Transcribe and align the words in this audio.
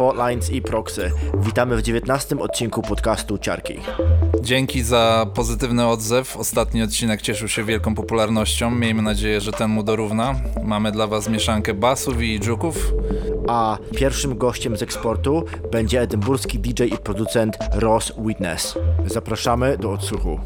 Cześć, 0.00 0.08
tu 0.08 0.14
Faultlines 0.14 0.50
i 0.50 0.62
Proxy. 0.62 1.12
Witamy 1.34 1.76
w 1.76 1.82
19 1.82 2.38
odcinku 2.38 2.82
podcastu 2.82 3.38
Ciarki. 3.38 3.74
Dzięki 4.42 4.82
za 4.82 5.26
pozytywny 5.34 5.86
odzew. 5.86 6.36
Ostatni 6.36 6.82
odcinek 6.82 7.22
cieszył 7.22 7.48
się 7.48 7.64
wielką 7.64 7.94
popularnością. 7.94 8.70
Miejmy 8.70 9.02
nadzieję, 9.02 9.40
że 9.40 9.52
ten 9.52 9.70
mu 9.70 9.82
dorówna. 9.82 10.34
Mamy 10.64 10.92
dla 10.92 11.06
Was 11.06 11.28
mieszankę 11.28 11.74
basów 11.74 12.22
i 12.22 12.40
dżuków. 12.40 12.92
A 13.48 13.78
pierwszym 13.96 14.38
gościem 14.38 14.76
z 14.76 14.82
eksportu 14.82 15.44
będzie 15.72 16.00
edynburski 16.00 16.58
DJ 16.58 16.82
i 16.82 16.98
producent 16.98 17.58
Ross 17.72 18.12
Witness. 18.26 18.78
Zapraszamy 19.06 19.78
do 19.78 19.92
odsłuchu. 19.92 20.40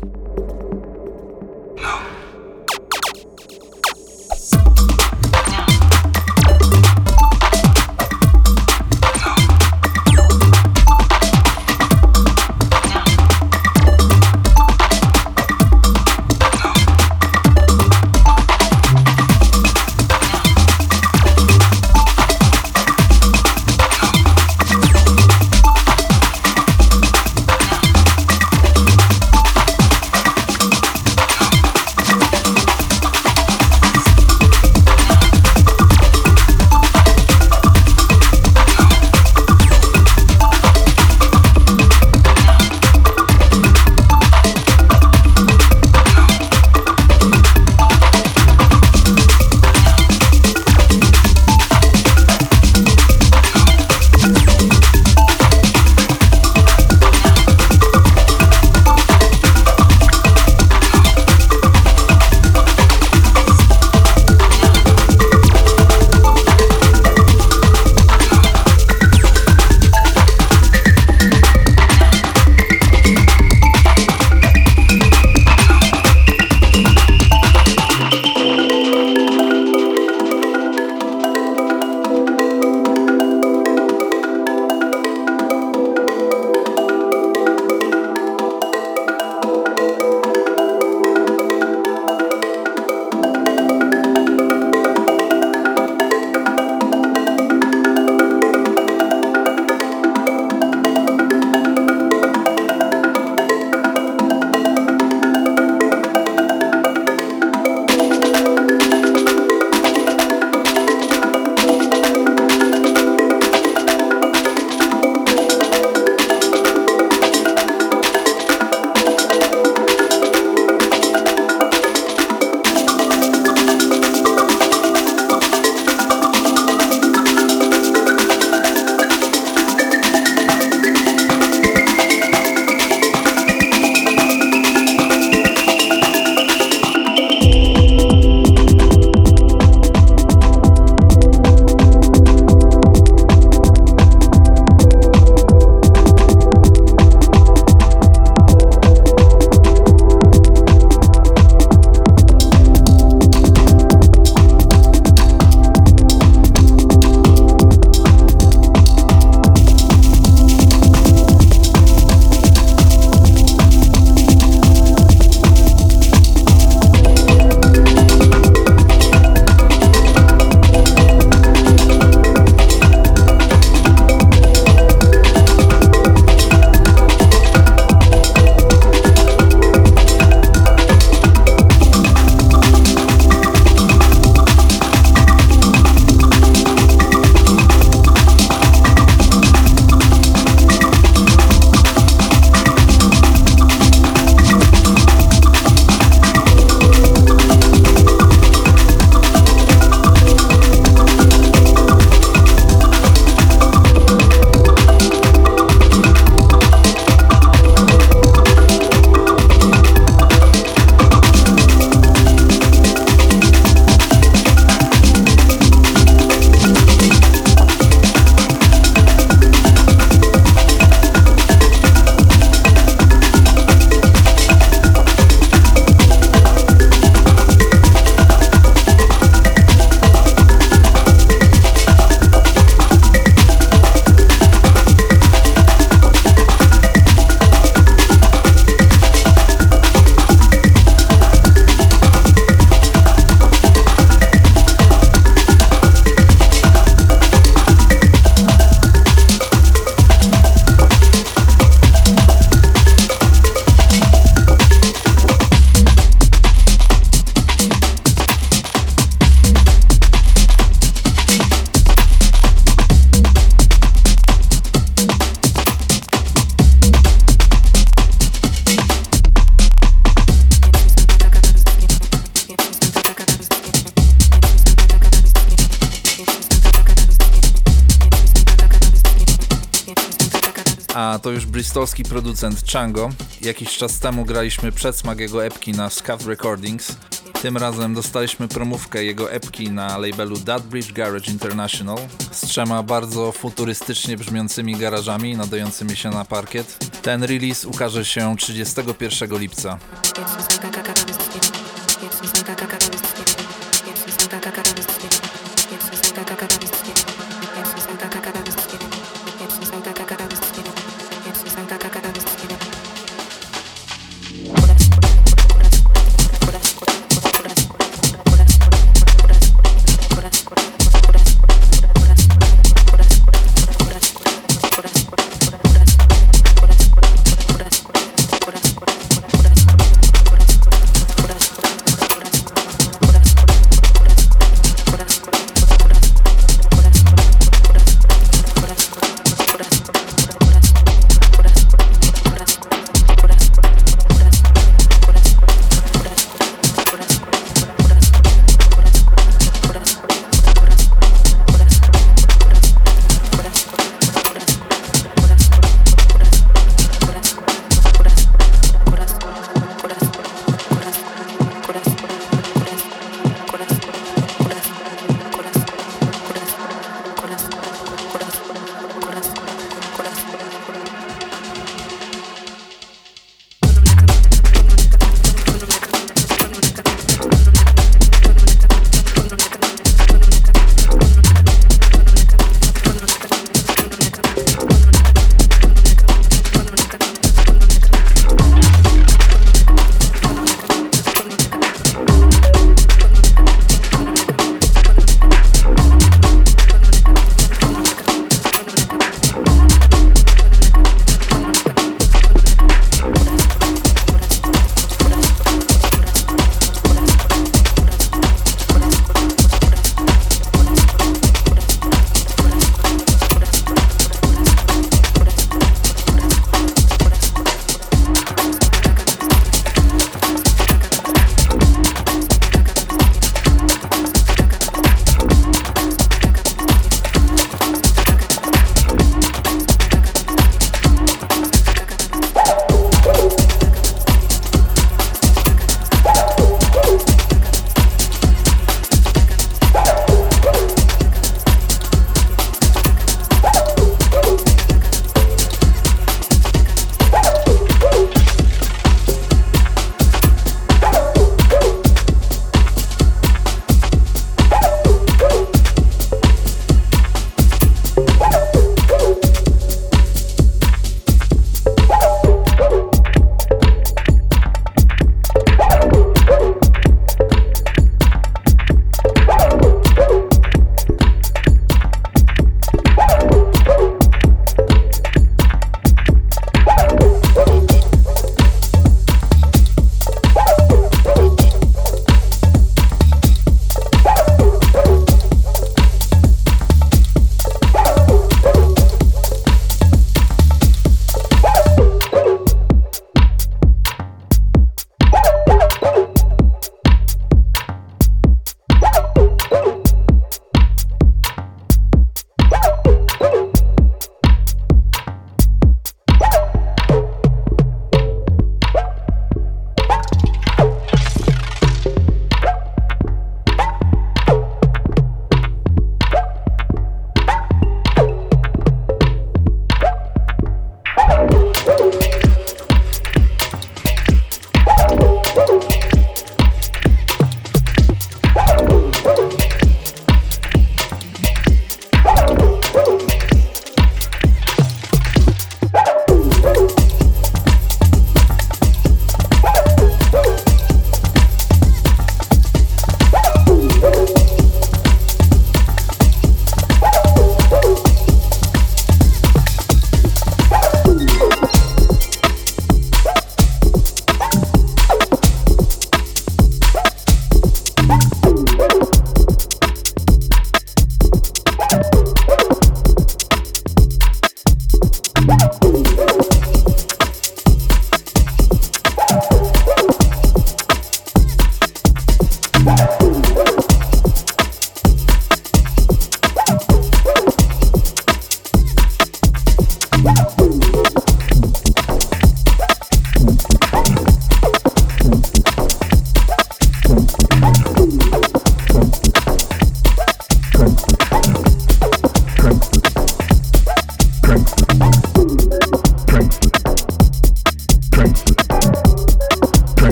Bristolski 281.74 282.02
producent 282.02 282.72
Chango. 282.72 283.10
Jakiś 283.42 283.76
czas 283.76 283.98
temu 283.98 284.24
graliśmy 284.24 284.72
przedsmak 284.72 285.18
jego 285.18 285.44
epki 285.44 285.72
na 285.72 285.90
Scuff 285.90 286.26
Recordings. 286.26 286.96
Tym 287.42 287.56
razem 287.56 287.94
dostaliśmy 287.94 288.48
promówkę 288.48 289.04
jego 289.04 289.32
epki 289.32 289.70
na 289.70 289.98
labelu 289.98 290.36
Bridge 290.70 290.92
Garage 290.92 291.30
International 291.30 291.98
z 292.32 292.40
trzema 292.40 292.82
bardzo 292.82 293.32
futurystycznie 293.32 294.16
brzmiącymi 294.16 294.76
garażami 294.76 295.36
nadającymi 295.36 295.96
się 295.96 296.10
na 296.10 296.24
parkiet. 296.24 296.78
Ten 297.02 297.24
release 297.24 297.64
ukaże 297.64 298.04
się 298.04 298.36
31 298.38 299.38
lipca. 299.38 299.78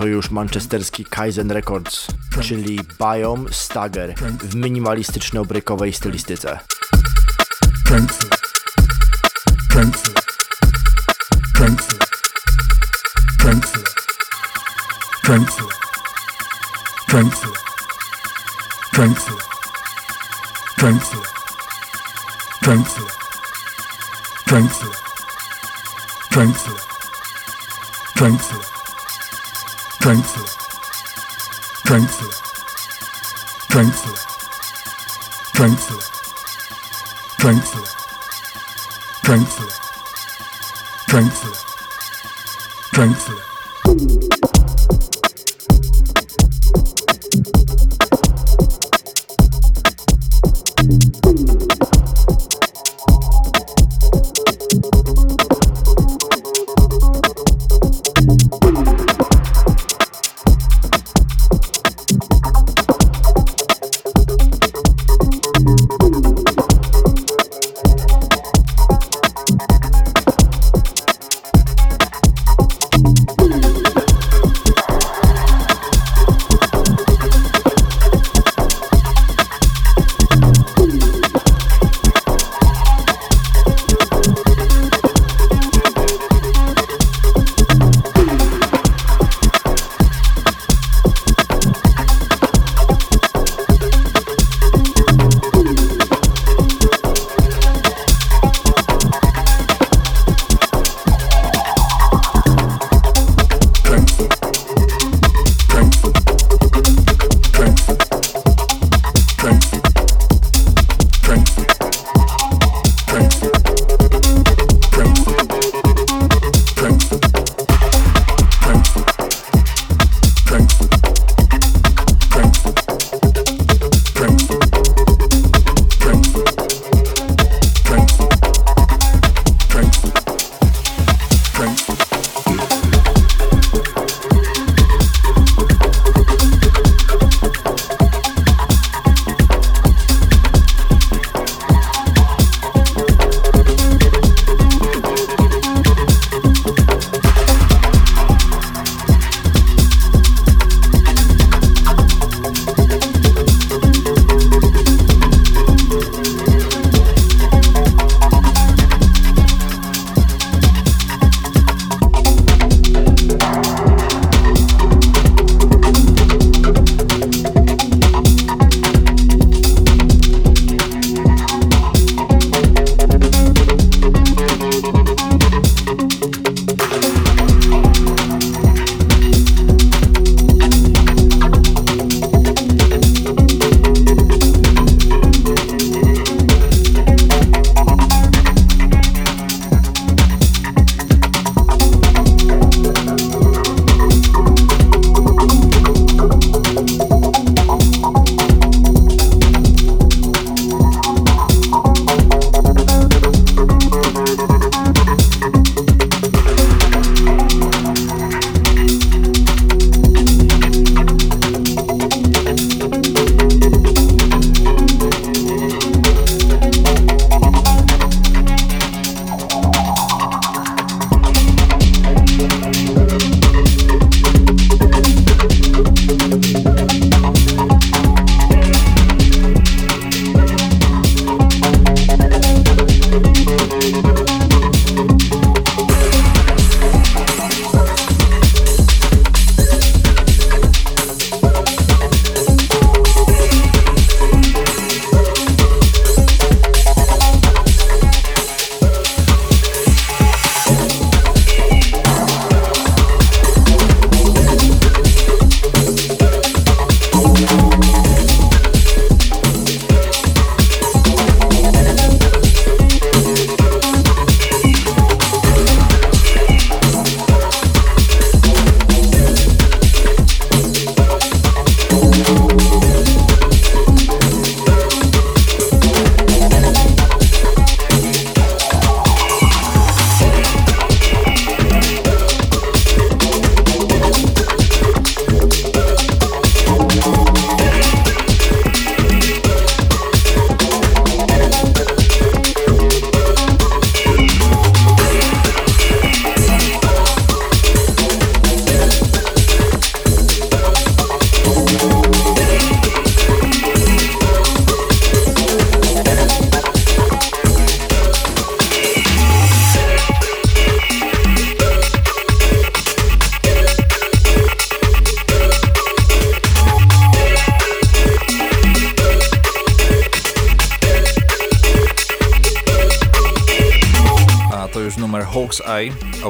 To 0.00 0.06
już 0.06 0.30
manchesterski 0.30 1.04
Kaizen 1.04 1.50
Records, 1.50 2.06
czyli 2.40 2.80
Biome 2.98 3.52
Stagger 3.52 4.14
w 4.42 4.54
minimalistyczno-breakowej 4.54 5.92
stylistyce. 5.92 6.58
Frankfurt, 7.86 8.36
Frankfurt, 9.72 10.20
strength. 31.90 32.39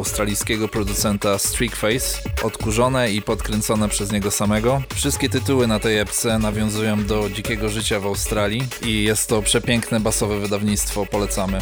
Australijskiego 0.01 0.69
producenta 0.69 1.39
Streakface, 1.39 2.19
odkurzone 2.43 3.13
i 3.13 3.23
podkręcone 3.23 3.89
przez 3.89 4.13
niego 4.13 4.31
samego. 4.31 4.83
Wszystkie 4.95 5.29
tytuły 5.29 5.67
na 5.67 5.81
tej 5.81 5.99
epce 5.99 6.39
nawiązują 6.39 7.05
do 7.05 7.31
dzikiego 7.31 7.69
życia 7.69 8.01
w 8.01 8.07
Australii 8.07 8.63
i 8.87 9.03
jest 9.03 9.29
to 9.29 9.43
przepiękne 9.43 10.01
basowe 10.01 10.41
wydawnictwo, 10.41 11.07
polecamy. 11.07 11.61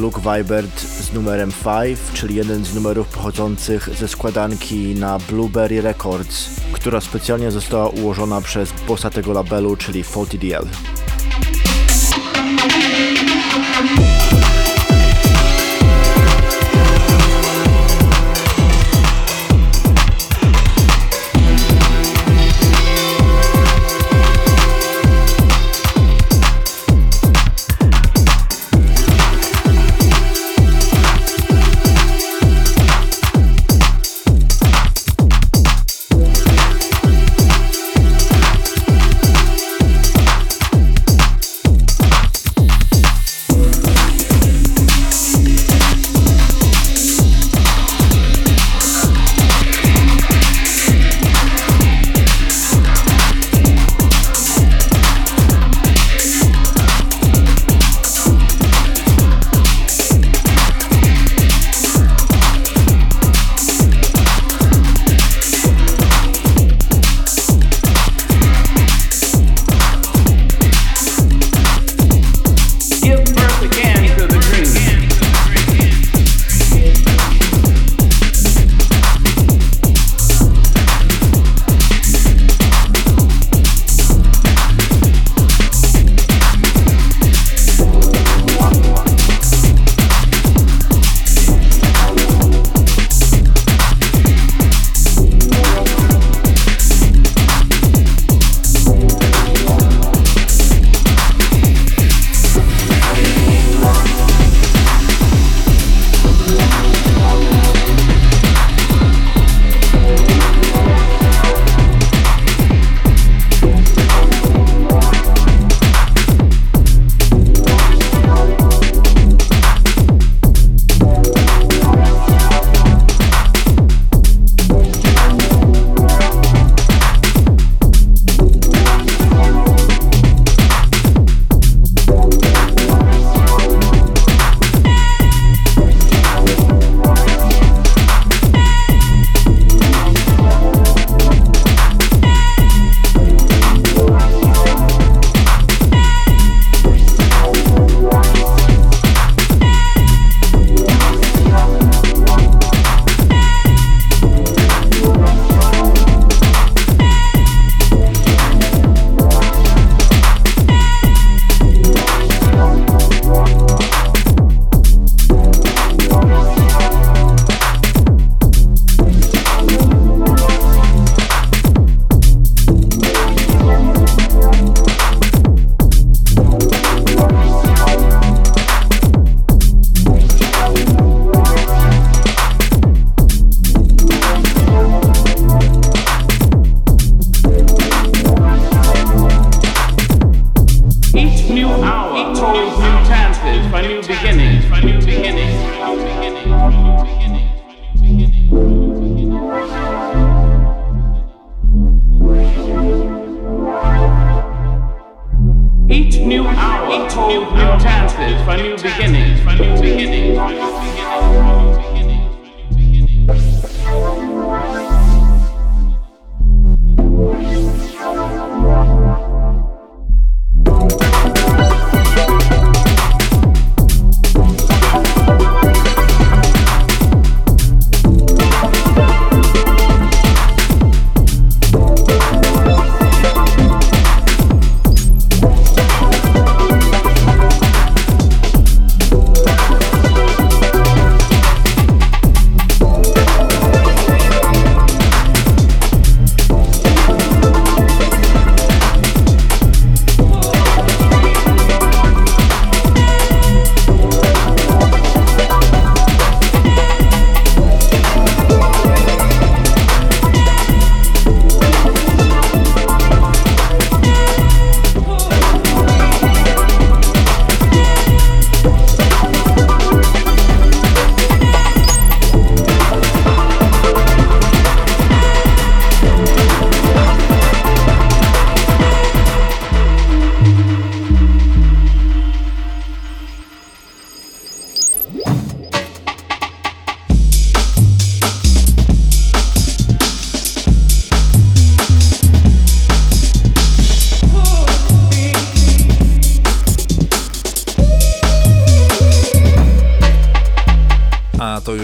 Luke 0.00 0.20
Vibert 0.20 0.80
z 0.80 1.12
numerem 1.12 1.52
5, 1.52 1.98
czyli 2.14 2.34
jeden 2.34 2.64
z 2.64 2.74
numerów 2.74 3.08
pochodzących 3.08 3.88
ze 3.98 4.08
składanki 4.08 4.94
na 4.94 5.18
Blueberry 5.18 5.80
Records, 5.80 6.60
która 6.72 7.00
specjalnie 7.00 7.50
została 7.50 7.88
ułożona 7.88 8.40
przez 8.40 8.72
bossa 8.88 9.10
tego 9.10 9.32
labelu, 9.32 9.76
czyli 9.76 10.04
40DL. 10.04 10.66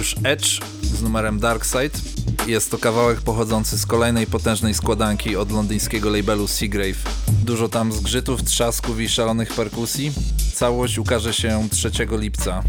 Już 0.07 0.17
Edge 0.25 0.61
z 0.83 1.03
numerem 1.03 1.41
Dark 1.41 1.65
Side. 1.65 1.99
Jest 2.47 2.71
to 2.71 2.79
kawałek 2.79 3.21
pochodzący 3.21 3.79
z 3.79 3.87
kolejnej 3.87 4.27
potężnej 4.27 4.75
składanki 4.75 5.37
od 5.37 5.53
londyńskiego 5.53 6.11
labelu 6.11 6.47
Seagrave. 6.47 7.03
Dużo 7.45 7.69
tam 7.69 7.93
zgrzytów, 7.93 8.45
trzasków 8.45 9.01
i 9.01 9.09
szalonych 9.09 9.55
perkusji. 9.55 10.13
Całość 10.55 10.99
ukaże 10.99 11.35
się 11.35 11.69
3 11.71 11.91
lipca. 12.11 12.63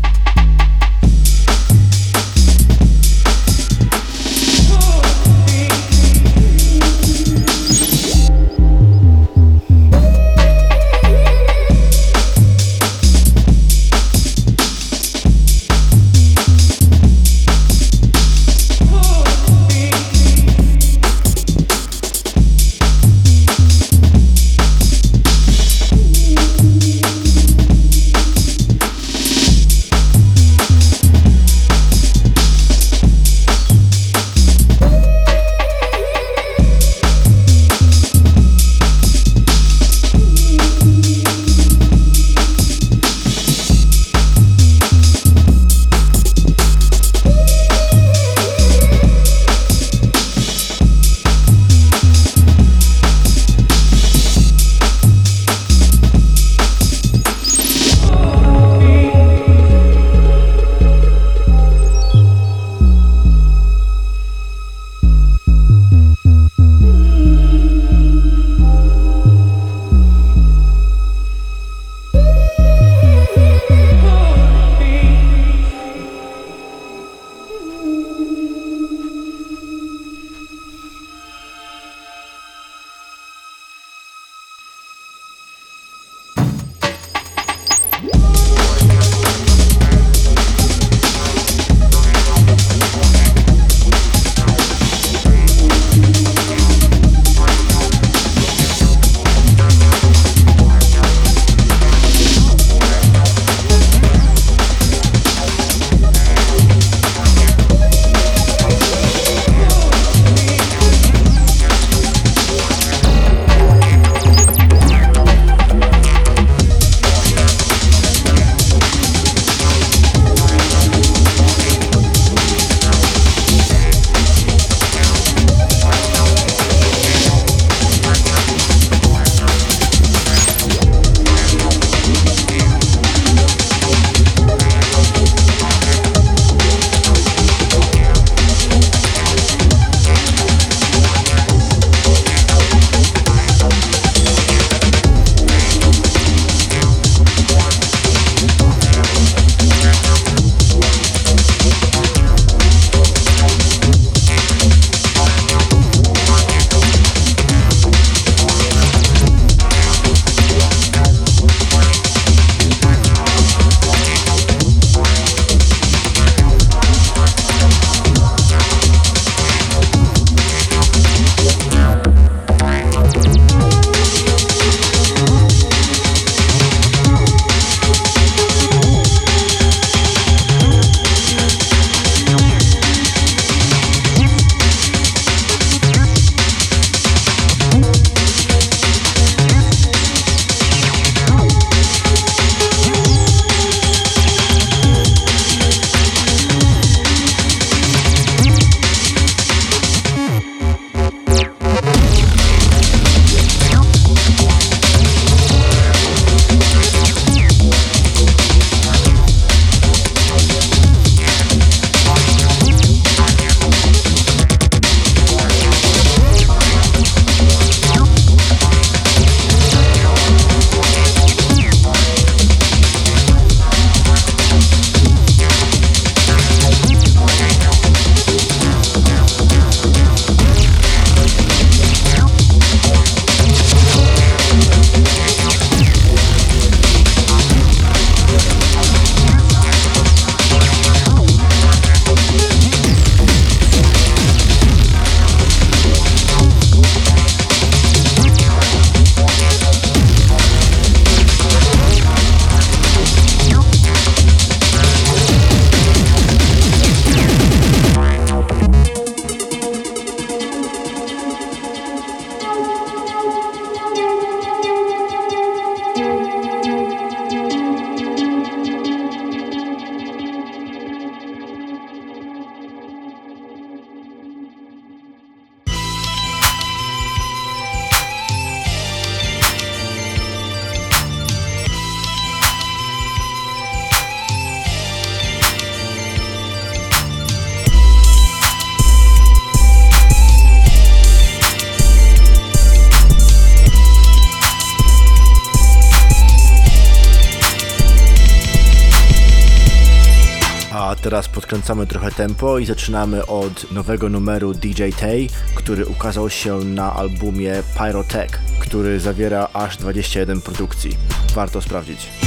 Podkręcamy 301.58 301.88
trochę 301.88 302.12
tempo 302.12 302.60
i 302.60 302.66
zaczynamy 302.66 303.26
od 303.26 303.72
nowego 303.72 304.10
numeru 304.10 304.54
DJ 304.54 304.84
Tay, 305.00 305.30
który 305.56 305.86
ukazał 305.86 306.30
się 306.30 306.58
na 306.58 306.94
albumie 306.94 307.54
Pyrotech, 307.78 308.40
który 308.60 309.00
zawiera 309.00 309.48
aż 309.54 309.78
21 309.78 310.42
produkcji. 310.42 310.98
Warto 311.36 311.62
sprawdzić. 311.62 312.27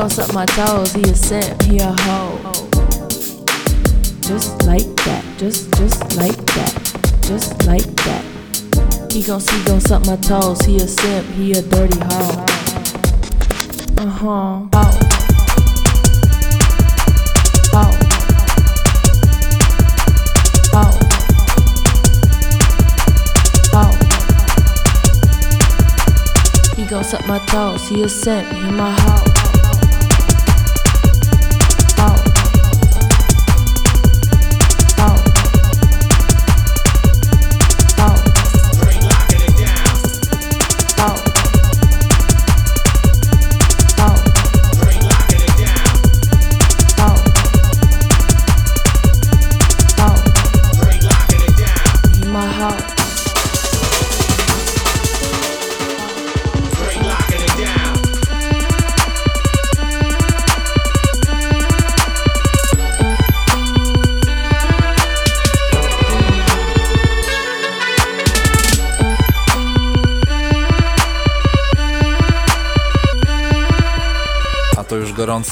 Gon' 0.00 0.08
suck 0.08 0.32
my 0.32 0.46
toes, 0.46 0.94
he 0.94 1.02
a 1.02 1.14
simp, 1.14 1.62
he 1.64 1.76
a 1.78 1.94
hoe. 2.00 2.38
Just 4.22 4.62
like 4.64 4.86
that, 5.04 5.22
just 5.36 5.70
just 5.76 6.16
like 6.16 6.38
that, 6.56 6.72
just 7.20 7.66
like 7.66 7.84
that. 8.06 8.24
He 9.12 9.22
gon' 9.22 9.40
see, 9.40 9.62
gon' 9.64 9.80
suck 9.82 10.06
my 10.06 10.16
toes, 10.16 10.62
he 10.62 10.76
a 10.76 10.88
simp, 10.88 11.26
he 11.34 11.52
a 11.52 11.60
dirty 11.60 11.98
hoe. 11.98 12.46
Uh 13.98 14.06
huh. 14.08 14.60
Oh. 14.72 14.98
Oh. 17.74 17.92
Oh. 20.72 20.98
Oh. 23.74 23.92
He 26.74 26.84
gon' 26.86 27.04
suck 27.04 27.26
my 27.26 27.38
toes, 27.40 27.86
he 27.86 28.02
a 28.02 28.08
simp, 28.08 28.50
he 28.50 28.70
my 28.70 28.92
hoe. 28.98 29.29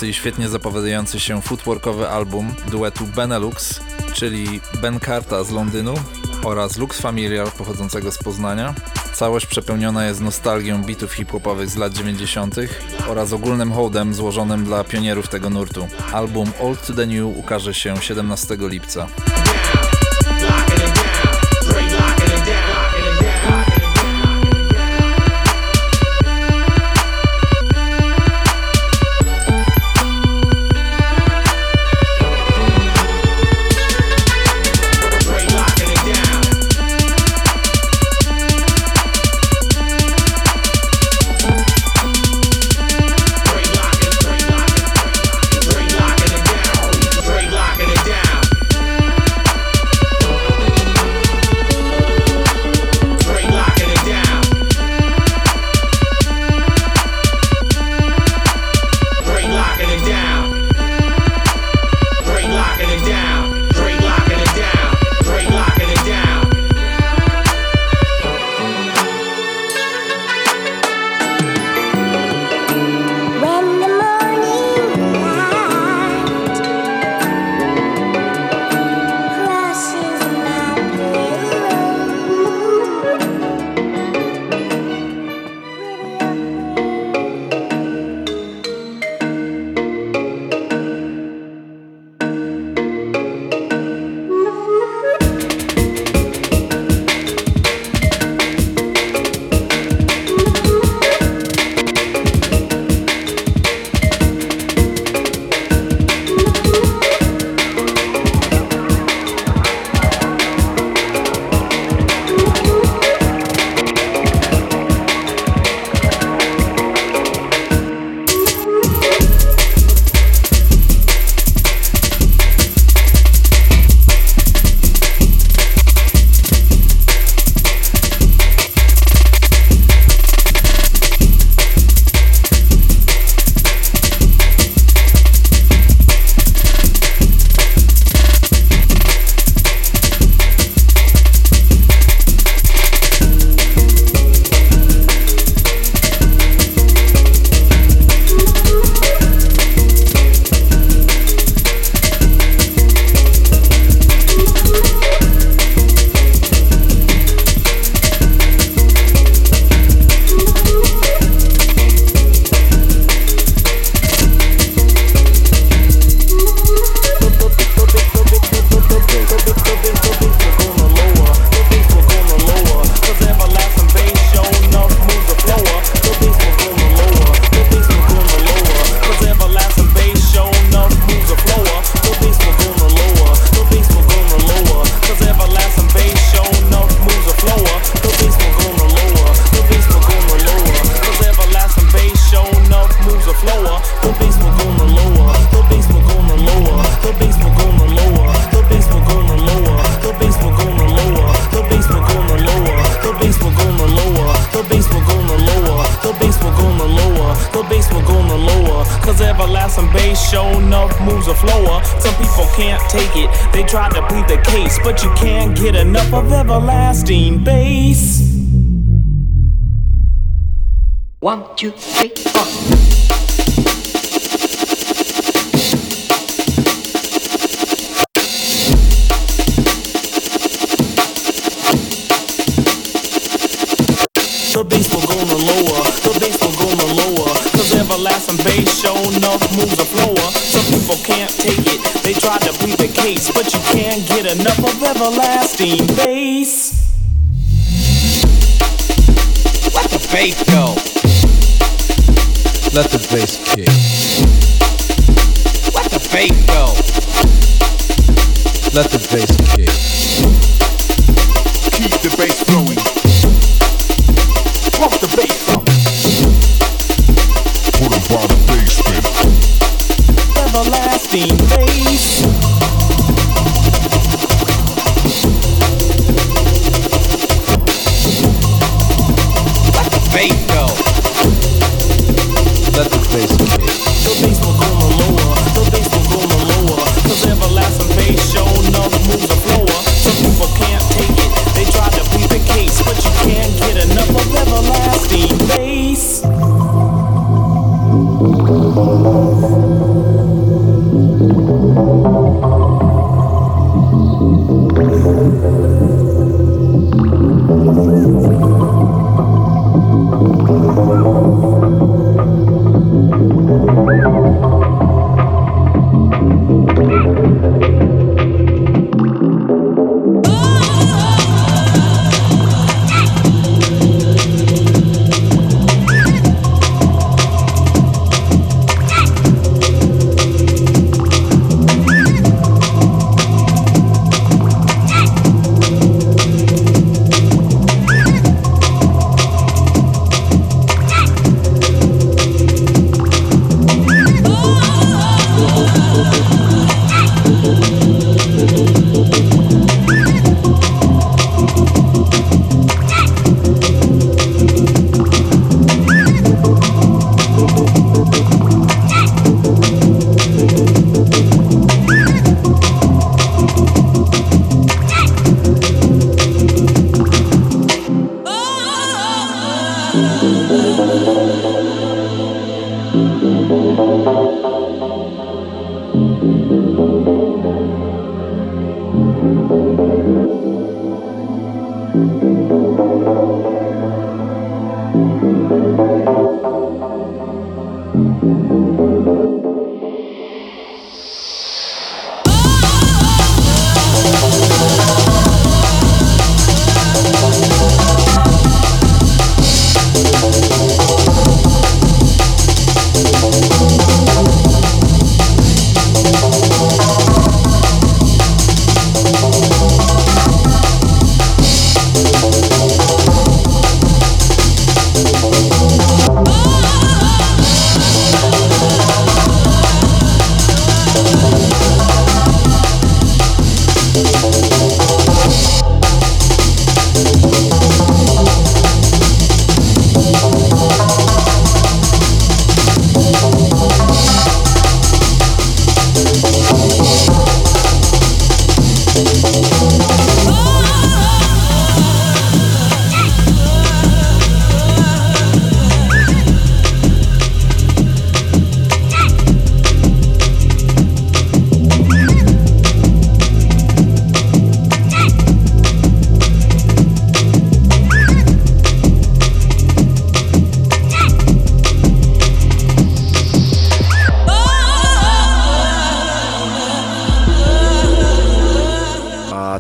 I 0.03 0.15
świetnie 0.15 0.49
zapowiadający 0.49 1.21
się 1.21 1.43
footworkowy 1.43 2.09
album 2.09 2.55
duetu 2.71 3.07
Benelux, 3.07 3.81
czyli 4.15 4.61
Ben 4.83 5.01
Carta 5.01 5.45
z 5.45 5.51
Londynu 5.51 5.95
oraz 6.45 6.77
Lux 6.77 7.01
Familiar 7.01 7.53
pochodzącego 7.53 8.13
z 8.13 8.19
Poznania. 8.19 8.75
Całość 9.13 9.47
przepełniona 9.47 10.07
jest 10.07 10.21
nostalgią 10.21 10.83
bitów 10.83 11.13
hip-hopowych 11.13 11.71
z 11.71 11.77
lat 11.77 11.93
90. 11.93 12.55
oraz 13.09 13.33
ogólnym 13.33 13.73
hołdem 13.73 14.15
złożonym 14.15 14.65
dla 14.65 14.85
pionierów 14.85 15.29
tego 15.29 15.51
nurtu. 15.51 15.89
Album 16.13 16.51
Old 16.61 16.87
to 16.87 16.95
the 16.95 17.07
New 17.07 17.37
ukaże 17.37 17.75
się 17.75 17.97
17 18.01 18.57
lipca. 18.61 19.07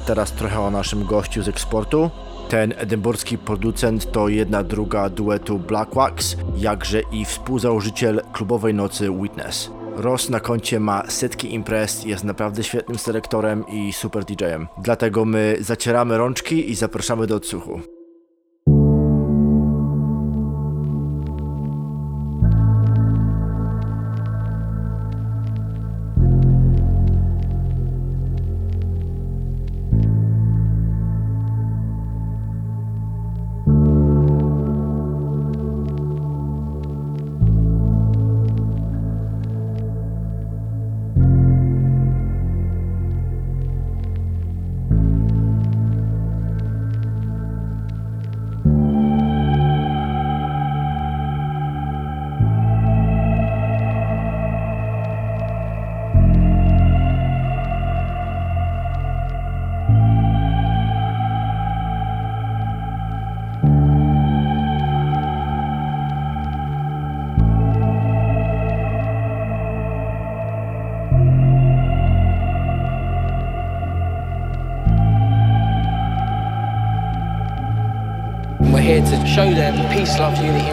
teraz 0.08 0.32
trochę 0.32 0.60
o 0.60 0.70
naszym 0.70 1.04
gościu 1.04 1.42
z 1.42 1.48
eksportu. 1.48 2.10
Ten 2.48 2.74
edynburski 2.76 3.38
producent 3.38 4.12
to 4.12 4.28
jedna 4.28 4.62
druga 4.62 5.08
duetu 5.08 5.58
Black 5.58 5.94
Wax, 5.94 6.36
jakże 6.56 7.00
i 7.12 7.24
współzałożyciel 7.24 8.22
klubowej 8.32 8.74
nocy 8.74 9.10
Witness. 9.22 9.70
Ross 9.96 10.28
na 10.28 10.40
koncie 10.40 10.80
ma 10.80 11.02
setki 11.10 11.54
imprez, 11.54 12.04
jest 12.04 12.24
naprawdę 12.24 12.64
świetnym 12.64 12.98
selektorem 12.98 13.64
i 13.68 13.92
super 13.92 14.24
DJ-em. 14.24 14.66
Dlatego 14.78 15.24
my 15.24 15.56
zacieramy 15.60 16.18
rączki 16.18 16.70
i 16.70 16.74
zapraszamy 16.74 17.26
do 17.26 17.36
odsłuchu. 17.36 17.80
love 80.18 80.36
you 80.42 80.67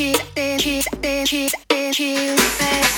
cheese, 0.00 0.16
cheese, 0.34 0.62
cheese, 0.62 0.88
cheese, 1.02 1.28
cheese, 1.28 1.54
cheese, 1.68 1.94
cheese, 1.94 2.36
cheese, 2.56 2.89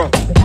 yo. 0.00 0.39